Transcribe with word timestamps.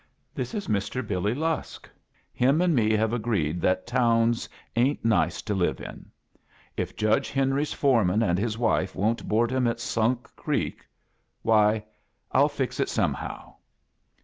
"This 0.33 0.55
is 0.55 0.67
Mister 0.67 1.03
Billy 1.03 1.35
Lusk. 1.35 1.87
Him 2.33 2.59
and 2.59 2.73
me 2.73 2.89
have 2.93 3.13
agreed 3.13 3.61
that 3.61 3.85
towns 3.85 4.49
ain't 4.75 5.05
nice 5.05 5.43
to 5.43 5.53
live 5.53 5.79
in. 5.79 6.09
If 6.75 6.95
Judge 6.95 7.29
Henry's 7.29 7.71
foreman 7.71 8.23
and 8.23 8.39
his 8.39 8.57
wife 8.57 8.95
won't 8.95 9.27
board 9.29 9.51
him 9.51 9.67
at 9.67 9.79
Sunk 9.79 10.23
Creek— 10.35 10.87
why, 11.43 11.85
I'll 12.31 12.49
fix 12.49 12.79
it 12.79 12.89
somehow." 12.89 13.57